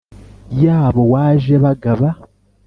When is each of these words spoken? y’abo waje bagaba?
y’abo 0.61 1.01
waje 1.13 1.55
bagaba? 1.63 2.09